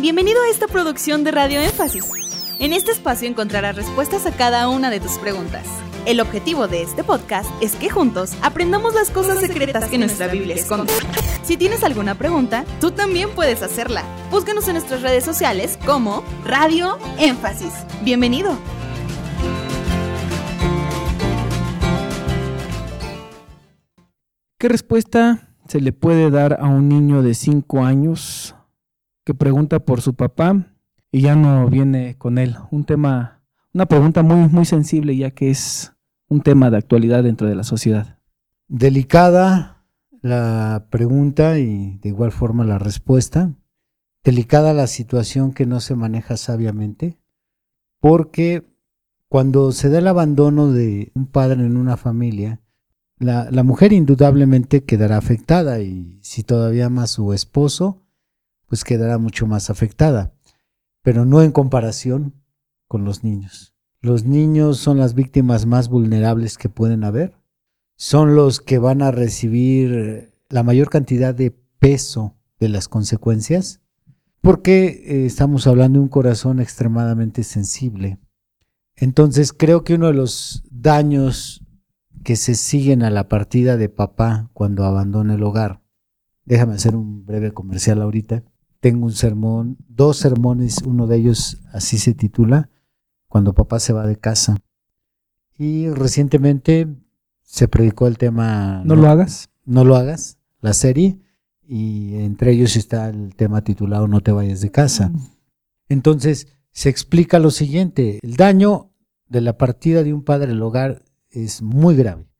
[0.00, 2.04] Bienvenido a esta producción de Radio Énfasis.
[2.60, 5.66] En este espacio encontrarás respuestas a cada una de tus preguntas.
[6.06, 10.54] El objetivo de este podcast es que juntos aprendamos las cosas secretas que nuestra Biblia
[10.54, 10.92] esconde.
[11.42, 14.04] Si tienes alguna pregunta, tú también puedes hacerla.
[14.30, 17.72] Búscanos en nuestras redes sociales como Radio Énfasis.
[18.04, 18.56] Bienvenido.
[24.58, 28.54] ¿Qué respuesta se le puede dar a un niño de 5 años
[29.28, 30.72] que pregunta por su papá
[31.12, 32.56] y ya no viene con él?
[32.70, 33.42] Un tema,
[33.74, 35.92] una pregunta muy, muy sensible ya que es
[36.30, 38.20] un tema de actualidad dentro de la sociedad.
[38.68, 39.84] Delicada
[40.22, 43.52] la pregunta y de igual forma la respuesta.
[44.24, 47.18] Delicada la situación que no se maneja sabiamente,
[48.00, 48.66] porque
[49.28, 52.62] cuando se da el abandono de un padre en una familia,
[53.18, 58.07] la, la, mujer indudablemente quedará afectada y si todavía más su esposo,
[58.68, 60.34] pues quedará mucho más afectada,
[61.02, 62.34] pero no en comparación
[62.86, 63.74] con los niños.
[64.00, 67.34] Los niños son las víctimas más vulnerables que pueden haber.
[67.96, 73.80] Son los que van a recibir la mayor cantidad de peso de las consecuencias,
[74.40, 78.18] porque eh, estamos hablando de un corazón extremadamente sensible.
[78.94, 81.64] Entonces creo que uno de los daños
[82.24, 85.82] que se siguen a la partida de papá cuando abandona el hogar,
[86.44, 88.44] déjame hacer un breve comercial ahorita,
[88.80, 92.70] tengo un sermón, dos sermones, uno de ellos así se titula,
[93.26, 94.56] cuando papá se va de casa.
[95.56, 96.88] Y recientemente
[97.42, 98.82] se predicó el tema...
[98.84, 99.50] No, lo hagas.
[99.64, 101.18] No lo hagas, la serie,
[101.66, 105.12] y entre ellos está el tema titulado No te vayas de casa.
[105.88, 108.92] Entonces, se explica lo siguiente, el daño
[109.26, 112.30] de la partida de un padre del hogar es muy grave,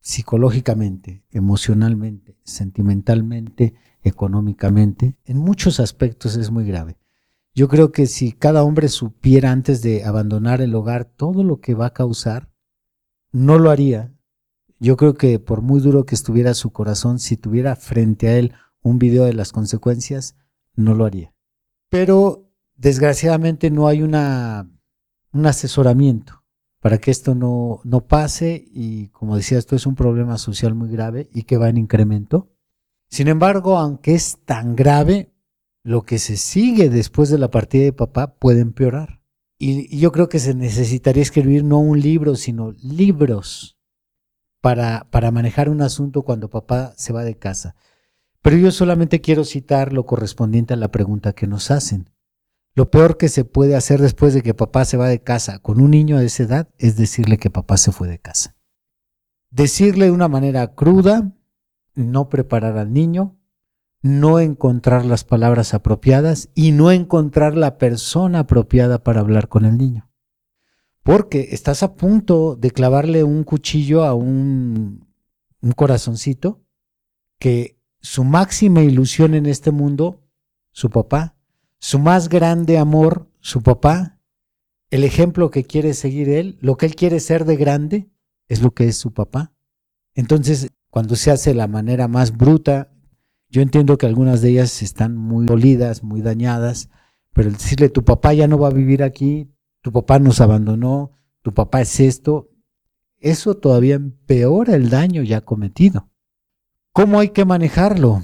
[0.00, 6.98] psicológicamente, emocionalmente, sentimentalmente, económicamente, en muchos aspectos es muy grave.
[7.54, 11.74] Yo creo que si cada hombre supiera antes de abandonar el hogar todo lo que
[11.74, 12.50] va a causar,
[13.32, 14.12] no lo haría.
[14.78, 18.52] Yo creo que por muy duro que estuviera su corazón, si tuviera frente a él
[18.82, 20.36] un video de las consecuencias,
[20.74, 21.32] no lo haría.
[21.88, 24.14] Pero desgraciadamente no hay un
[25.46, 26.44] asesoramiento
[26.80, 30.90] para que esto no, no pase y como decía, esto es un problema social muy
[30.90, 32.50] grave y que va en incremento.
[33.14, 35.32] Sin embargo, aunque es tan grave,
[35.84, 39.20] lo que se sigue después de la partida de papá puede empeorar.
[39.56, 43.78] Y, yo creo que se necesitaría escribir no un libro, sino libros
[44.60, 47.76] para, para manejar un asunto cuando papá se va de casa.
[48.42, 52.10] Pero yo solamente quiero citar lo correspondiente a la pregunta que nos hacen.
[52.74, 55.80] Lo peor que se puede hacer después de que papá se va de casa con
[55.80, 58.56] un niño de esa edad es decirle que papá se fue de casa.
[59.52, 61.32] Decirle de una manera cruda,
[61.94, 63.36] no preparar al niño,
[64.02, 69.78] no encontrar las palabras apropiadas y no encontrar la persona apropiada para hablar con el
[69.78, 70.10] niño.
[71.02, 75.06] Porque estás a punto de clavarle un cuchillo a un,
[75.60, 76.62] un corazoncito
[77.38, 80.22] que su máxima ilusión en este mundo,
[80.70, 81.36] su papá,
[81.78, 84.18] su más grande amor, su papá,
[84.90, 88.10] el ejemplo que quiere seguir él, lo que él quiere ser de grande,
[88.48, 89.52] es lo que es su papá.
[90.14, 92.92] Entonces, cuando se hace de la manera más bruta,
[93.48, 96.88] yo entiendo que algunas de ellas están muy dolidas, muy dañadas,
[97.32, 101.18] pero el decirle tu papá ya no va a vivir aquí, tu papá nos abandonó,
[101.42, 102.48] tu papá es esto,
[103.18, 106.12] eso todavía empeora el daño ya cometido.
[106.92, 108.22] ¿Cómo hay que manejarlo?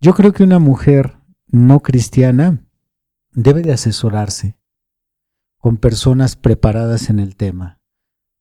[0.00, 2.64] Yo creo que una mujer no cristiana
[3.32, 4.56] debe de asesorarse
[5.58, 7.80] con personas preparadas en el tema,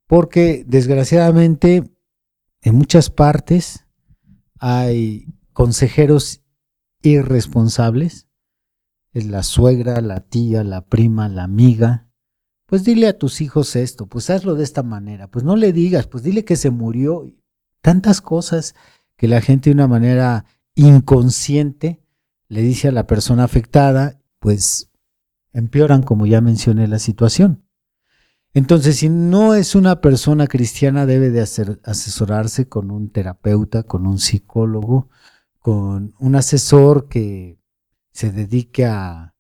[0.06, 1.95] porque desgraciadamente
[2.66, 3.86] en muchas partes
[4.60, 6.42] hay consejeros
[7.04, 8.28] irresponsables,
[9.14, 12.10] es la suegra, la tía, la prima, la amiga,
[12.66, 16.08] pues dile a tus hijos esto, pues hazlo de esta manera, pues no le digas,
[16.08, 17.32] pues dile que se murió.
[17.82, 18.74] Tantas cosas
[19.16, 22.02] que la gente de una manera inconsciente
[22.48, 24.90] le dice a la persona afectada, pues
[25.54, 27.65] empeoran, como ya mencioné, la situación.
[28.56, 34.18] Entonces, si no es una persona cristiana, debe de asesorarse con un terapeuta, con un
[34.18, 35.10] psicólogo,
[35.60, 37.60] con un asesor que
[38.14, 39.34] se dedique a,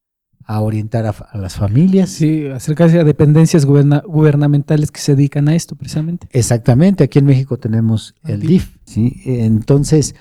[0.47, 2.09] orientar a, las familias.
[2.09, 6.27] Sí, acercarse a dependencias gubernamentales que se dedican a esto precisamente.
[6.31, 8.75] Exactamente, aquí en México tenemos el DIF.
[8.83, 9.21] ¿sí?
[9.23, 10.13] Entonces,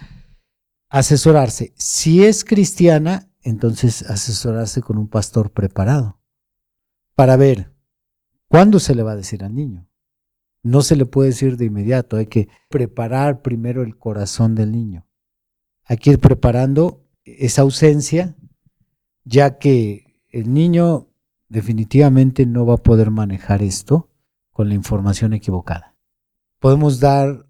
[0.88, 1.74] asesorarse.
[1.76, 6.20] Si es cristiana, entonces asesorarse con un pastor preparado
[7.16, 7.73] para ver
[8.54, 9.88] cuándo se le va a decir al niño.
[10.62, 15.06] No se le puede decir de inmediato, hay que preparar primero el corazón del niño
[15.84, 18.36] hay que ir preparando esa ausencia
[19.24, 21.08] ya que el niño
[21.48, 24.10] definitivamente no va a poder manejar esto
[24.50, 25.96] con la información equivocada.
[26.58, 27.46] Podemos dar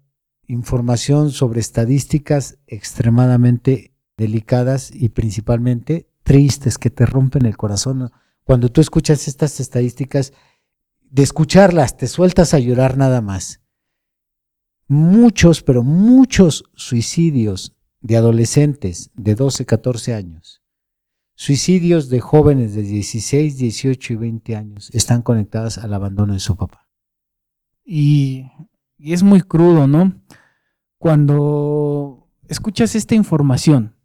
[0.47, 8.11] información sobre estadísticas extremadamente delicadas y principalmente tristes que te rompen el corazón.
[8.43, 10.33] Cuando tú escuchas estas estadísticas,
[11.09, 13.61] de escucharlas te sueltas a llorar nada más.
[14.87, 20.61] Muchos, pero muchos suicidios de adolescentes de 12, 14 años,
[21.33, 26.55] suicidios de jóvenes de 16, 18 y 20 años están conectados al abandono de su
[26.55, 26.87] papá.
[27.83, 28.45] Y,
[28.97, 30.21] y es muy crudo, ¿no?
[30.97, 33.95] Cuando escuchas esta información,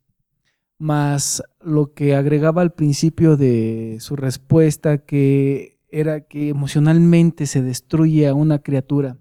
[0.79, 8.29] más lo que agregaba al principio de su respuesta, que era que emocionalmente se destruye
[8.29, 9.19] a una criatura.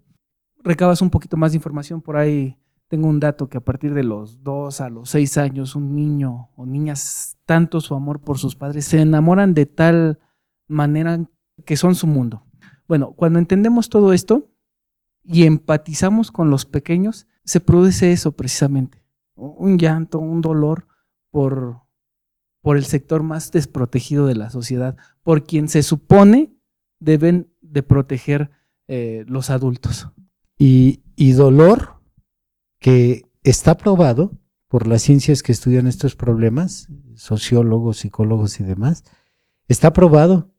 [0.64, 2.58] Recabas un poquito más de información por ahí.
[2.88, 6.50] Tengo un dato que a partir de los dos a los seis años, un niño
[6.56, 10.20] o niñas, tanto su amor por sus padres, se enamoran de tal
[10.68, 11.24] manera
[11.66, 12.44] que son su mundo.
[12.88, 14.50] Bueno, cuando entendemos todo esto
[15.24, 19.04] y empatizamos con los pequeños, se produce eso precisamente.
[19.36, 20.88] Un llanto, un dolor
[21.30, 21.82] por,
[22.62, 26.59] por el sector más desprotegido de la sociedad, por quien se supone
[27.00, 28.52] deben de proteger
[28.88, 30.10] eh, los adultos.
[30.58, 32.02] Y, y dolor
[32.80, 34.38] que está probado
[34.68, 39.04] por las ciencias que estudian estos problemas, sociólogos, psicólogos y demás,
[39.68, 40.52] está probado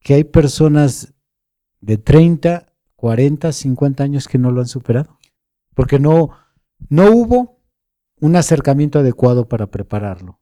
[0.00, 1.14] que hay personas
[1.80, 5.18] de 30, 40, 50 años que no lo han superado,
[5.74, 6.30] porque no,
[6.88, 7.60] no hubo
[8.20, 10.40] un acercamiento adecuado para prepararlo.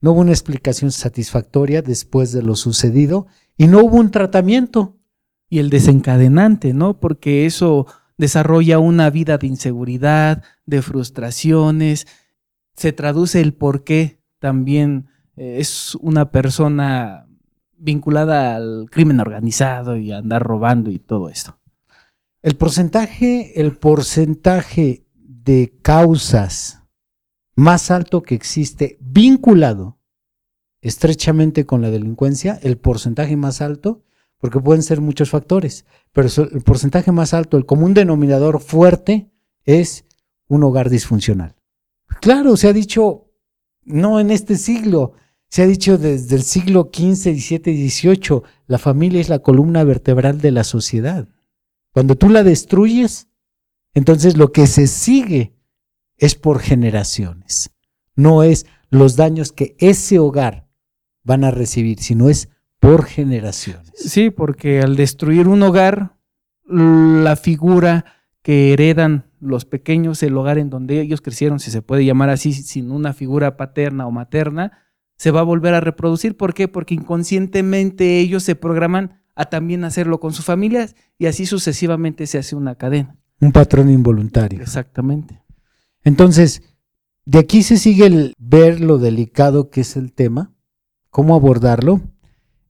[0.00, 4.98] No hubo una explicación satisfactoria después de lo sucedido y no hubo un tratamiento.
[5.48, 6.98] Y el desencadenante, ¿no?
[6.98, 12.06] Porque eso desarrolla una vida de inseguridad, de frustraciones,
[12.74, 17.26] se traduce el por qué también eh, es una persona
[17.76, 21.58] vinculada al crimen organizado y a andar robando y todo esto.
[22.42, 26.82] El porcentaje, el porcentaje de causas
[27.54, 29.98] más alto que existe vinculado
[30.82, 34.02] estrechamente con la delincuencia, el porcentaje más alto,
[34.38, 39.30] porque pueden ser muchos factores, pero el porcentaje más alto, el común denominador fuerte
[39.64, 40.04] es
[40.48, 41.54] un hogar disfuncional.
[42.20, 43.30] Claro, se ha dicho,
[43.84, 45.12] no en este siglo,
[45.48, 50.40] se ha dicho desde el siglo XV, XVII, XVIII, la familia es la columna vertebral
[50.40, 51.28] de la sociedad.
[51.92, 53.28] Cuando tú la destruyes,
[53.94, 55.54] entonces lo que se sigue
[56.16, 57.70] es por generaciones.
[58.16, 60.71] No es los daños que ese hogar
[61.24, 62.48] van a recibir, sino es
[62.78, 63.92] por generaciones.
[63.94, 66.16] Sí, porque al destruir un hogar,
[66.64, 68.04] la figura
[68.42, 72.52] que heredan los pequeños, el hogar en donde ellos crecieron, si se puede llamar así,
[72.52, 74.72] sin una figura paterna o materna,
[75.16, 76.36] se va a volver a reproducir.
[76.36, 76.68] ¿Por qué?
[76.68, 82.38] Porque inconscientemente ellos se programan a también hacerlo con sus familias y así sucesivamente se
[82.38, 83.16] hace una cadena.
[83.40, 84.60] Un patrón involuntario.
[84.60, 85.42] Exactamente.
[86.04, 86.62] Entonces,
[87.24, 90.52] de aquí se sigue el ver lo delicado que es el tema,
[91.12, 92.00] cómo abordarlo.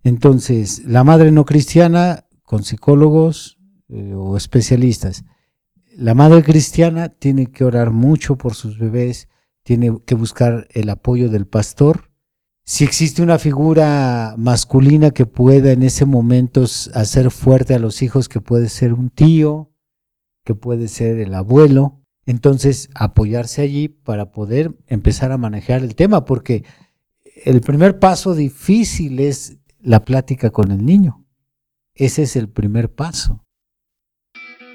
[0.02, 3.56] Entonces, la madre no cristiana con psicólogos
[3.88, 5.24] eh, o especialistas.
[5.96, 9.28] La madre cristiana tiene que orar mucho por sus bebés,
[9.62, 12.10] tiene que buscar el apoyo del pastor.
[12.64, 18.28] Si existe una figura masculina que pueda en ese momento hacer fuerte a los hijos,
[18.28, 19.70] que puede ser un tío,
[20.44, 26.24] que puede ser el abuelo, entonces apoyarse allí para poder empezar a manejar el tema,
[26.24, 26.64] porque
[27.34, 31.26] el primer paso difícil es la plática con el niño.
[31.94, 33.44] Ese es el primer paso.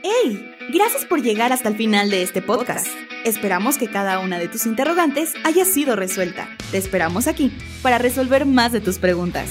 [0.03, 0.53] ¡Hey!
[0.73, 2.87] Gracias por llegar hasta el final de este podcast.
[3.25, 6.49] Esperamos que cada una de tus interrogantes haya sido resuelta.
[6.71, 9.49] Te esperamos aquí para resolver más de tus preguntas.